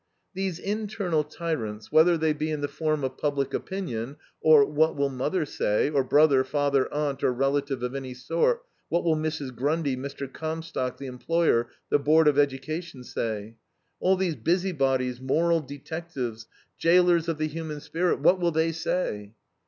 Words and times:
These 0.33 0.57
internal 0.57 1.23
tyrants, 1.23 1.91
whether 1.91 2.17
they 2.17 2.33
be 2.33 2.49
in 2.49 2.61
the 2.61 2.67
form 2.67 3.03
of 3.03 3.19
public 3.19 3.53
opinion 3.53 4.17
or 4.41 4.65
what 4.65 4.95
will 4.95 5.11
mother 5.11 5.45
say, 5.45 5.91
or 5.91 6.03
brother, 6.03 6.43
father, 6.43 6.91
aunt, 6.91 7.23
or 7.23 7.31
relative 7.31 7.83
of 7.83 7.93
any 7.93 8.15
sort; 8.15 8.63
what 8.89 9.03
will 9.03 9.15
Mrs. 9.15 9.55
Grundy, 9.55 9.95
Mr. 9.95 10.27
Comstock, 10.27 10.97
the 10.97 11.05
employer, 11.05 11.69
the 11.91 11.99
Board 11.99 12.27
of 12.27 12.39
Education 12.39 13.03
say? 13.03 13.57
All 13.99 14.15
these 14.15 14.33
busybodies, 14.35 15.21
moral 15.21 15.59
detectives, 15.61 16.47
jailers 16.79 17.27
of 17.29 17.37
the 17.37 17.45
human 17.47 17.79
spirit, 17.79 18.19
what 18.21 18.39
will 18.39 18.51
they 18.51 18.71
say? 18.71 19.33